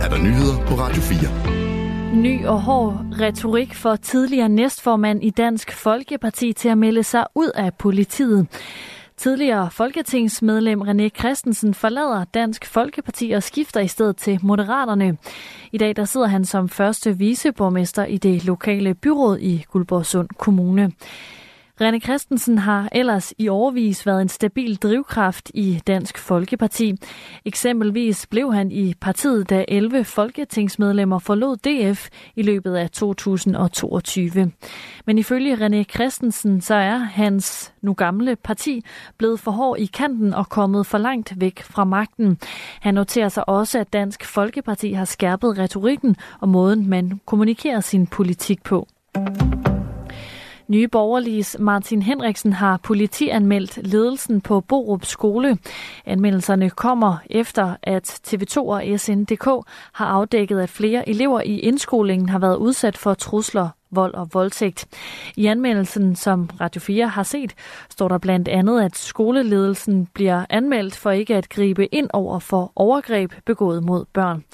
[0.00, 2.22] er der nyheder på Radio 4.
[2.22, 7.50] Ny og hård retorik for tidligere næstformand i Dansk Folkeparti til at melde sig ud
[7.54, 8.46] af politiet.
[9.16, 15.16] Tidligere folketingsmedlem René Christensen forlader Dansk Folkeparti og skifter i stedet til Moderaterne.
[15.72, 20.92] I dag der sidder han som første viceborgmester i det lokale byråd i Guldborgsund Kommune.
[21.82, 26.94] René Christensen har ellers i årvis været en stabil drivkraft i Dansk Folkeparti.
[27.44, 34.52] Eksempelvis blev han i partiet, da 11 folketingsmedlemmer forlod DF i løbet af 2022.
[35.06, 38.84] Men ifølge René Christensen, så er hans nu gamle parti
[39.18, 42.38] blevet for hård i kanten og kommet for langt væk fra magten.
[42.80, 48.06] Han noterer sig også, at Dansk Folkeparti har skærpet retorikken og måden, man kommunikerer sin
[48.06, 48.86] politik på.
[50.70, 55.58] Nye Borgerliges Martin Henriksen har politianmeldt ledelsen på Borup Skole.
[56.06, 59.44] Anmeldelserne kommer efter, at TV2 og SNDK
[59.92, 64.86] har afdækket, at flere elever i indskolingen har været udsat for trusler vold og voldtægt.
[65.36, 67.54] I anmeldelsen, som Radio 4 har set,
[67.88, 72.72] står der blandt andet, at skoleledelsen bliver anmeldt for ikke at gribe ind over for
[72.76, 74.44] overgreb begået mod børn.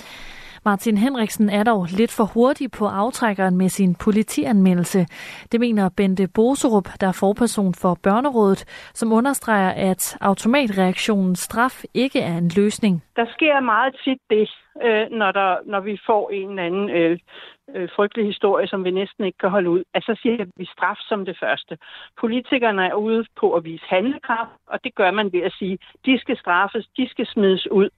[0.71, 5.07] Martin Henriksen er dog lidt for hurtig på aftrækkeren med sin politianmeldelse.
[5.53, 12.21] Det mener Bente Boserup, der er forperson for Børnerådet, som understreger, at automatreaktionen straf ikke
[12.21, 13.03] er en løsning.
[13.17, 14.51] Der sker meget tit det,
[14.85, 17.19] øh, når, der, når vi får en eller anden øh,
[17.75, 20.97] øh, frygtelig historie, som vi næsten ikke kan holde ud, at så siger vi straf
[21.09, 21.79] som det første.
[22.21, 26.19] Politikerne er ude på at vise handlekraft, og det gør man ved at sige, de
[26.19, 27.89] skal straffes, de skal smides ud.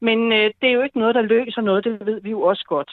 [0.00, 2.64] Men øh, det er jo ikke noget, der løser noget, det ved vi jo også
[2.68, 2.90] godt.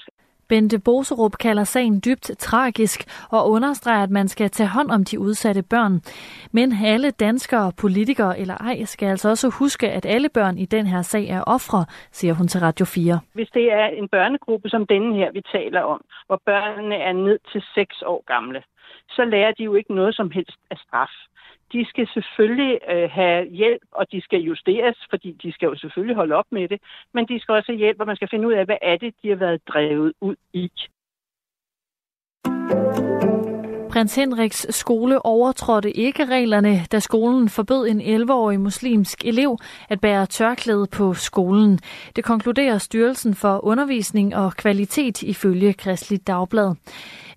[0.50, 5.20] Bente Boserup kalder sagen dybt tragisk og understreger, at man skal tage hånd om de
[5.20, 6.02] udsatte børn.
[6.52, 10.88] Men alle danskere, politikere eller ej, skal altså også huske, at alle børn i den
[10.88, 13.20] her sag er ofre, siger hun til Radio 4.
[13.34, 17.40] Hvis det er en børnegruppe som denne her, vi taler om, hvor børnene er ned
[17.52, 18.64] til 6 år gamle,
[19.10, 21.14] så lærer de jo ikke noget som helst af straf
[21.74, 26.16] de skal selvfølgelig øh, have hjælp, og de skal justeres, fordi de skal jo selvfølgelig
[26.16, 26.82] holde op med det,
[27.14, 29.14] men de skal også have hjælp, og man skal finde ud af, hvad er det,
[29.22, 30.72] de har været drevet ud i.
[33.98, 39.58] Prins Henriks skole overtrådte ikke reglerne, da skolen forbød en 11-årig muslimsk elev
[39.90, 41.80] at bære tørklæde på skolen.
[42.16, 46.76] Det konkluderer Styrelsen for Undervisning og Kvalitet ifølge Kristelig Dagblad.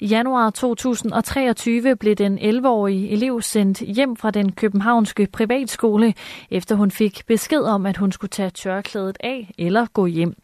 [0.00, 6.14] I januar 2023 blev den 11-årige elev sendt hjem fra den københavnske privatskole,
[6.50, 10.34] efter hun fik besked om, at hun skulle tage tørklædet af eller gå hjem.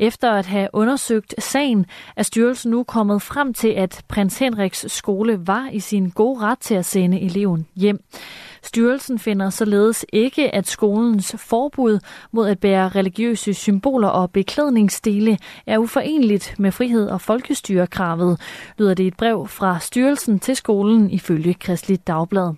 [0.00, 5.46] Efter at have undersøgt sagen, er styrelsen nu kommet frem til, at prins Henriks skole
[5.46, 8.04] var i sin gode ret til at sende eleven hjem.
[8.62, 11.98] Styrelsen finder således ikke, at skolens forbud
[12.32, 18.40] mod at bære religiøse symboler og beklædningsdele er uforenligt med frihed og folkestyrekravet,
[18.78, 22.54] lyder det et brev fra styrelsen til skolen ifølge Kristelig Dagblad.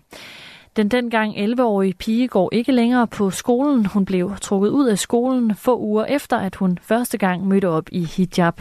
[0.77, 3.87] Den dengang 11-årige pige går ikke længere på skolen.
[3.87, 7.89] Hun blev trukket ud af skolen få uger efter, at hun første gang mødte op
[7.93, 8.61] i hijab.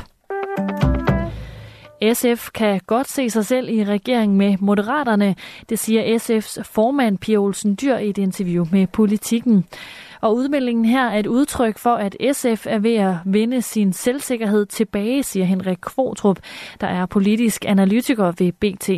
[2.13, 5.35] SF kan godt se sig selv i regering med Moderaterne,
[5.69, 9.65] det siger SF's formand Pia Olsen Dyr i et interview med Politiken.
[10.21, 14.65] Og udmeldingen her er et udtryk for, at SF er ved at vinde sin selvsikkerhed
[14.65, 16.39] tilbage, siger Henrik Kvotrup,
[16.81, 18.89] der er politisk analytiker ved BT.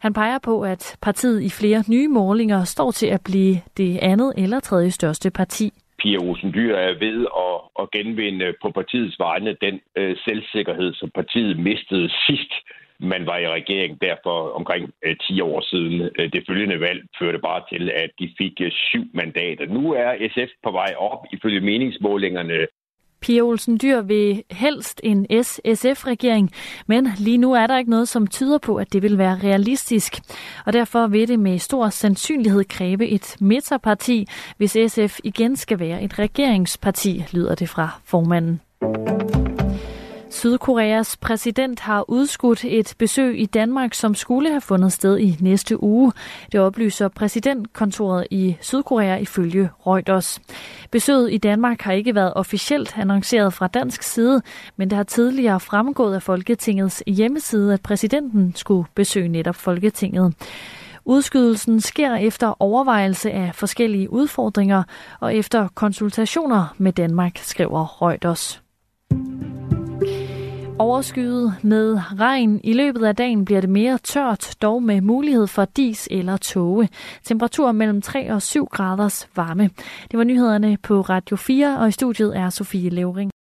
[0.00, 4.32] Han peger på, at partiet i flere nye målinger står til at blive det andet
[4.36, 5.72] eller tredje største parti.
[5.98, 11.10] Pia Olsen Dyr er ved at, at genvinde på partiets vegne den øh, selvsikkerhed, som
[11.14, 12.52] partiet mistede sidst
[13.00, 16.10] man var i regering derfor omkring øh, 10 år siden.
[16.18, 19.66] Øh, det følgende valg førte bare til, at de fik øh, syv mandater.
[19.66, 22.66] Nu er SF på vej op ifølge meningsmålingerne.
[23.20, 26.50] Pia Olsen Dyr vil helst en S-SF-regering,
[26.86, 30.12] men lige nu er der ikke noget, som tyder på, at det vil være realistisk.
[30.66, 34.26] Og derfor vil det med stor sandsynlighed kræve et midterparti,
[34.56, 38.67] hvis SF igen skal være et regeringsparti, lyder det fra formanden.
[40.30, 45.82] Sydkoreas præsident har udskudt et besøg i Danmark, som skulle have fundet sted i næste
[45.82, 46.12] uge.
[46.52, 50.40] Det oplyser præsidentkontoret i Sydkorea ifølge Reuters.
[50.90, 54.42] Besøget i Danmark har ikke været officielt annonceret fra dansk side,
[54.76, 60.34] men det har tidligere fremgået af Folketingets hjemmeside, at præsidenten skulle besøge netop Folketinget.
[61.04, 64.82] Udskydelsen sker efter overvejelse af forskellige udfordringer
[65.20, 68.67] og efter konsultationer med Danmark, skriver Reuters.
[70.78, 72.60] Overskyet med regn.
[72.64, 76.88] I løbet af dagen bliver det mere tørt, dog med mulighed for dis eller tåge.
[77.24, 79.70] Temperatur mellem 3 og 7 graders varme.
[80.10, 83.30] Det var nyhederne på Radio 4, og i studiet er Sofie Levering.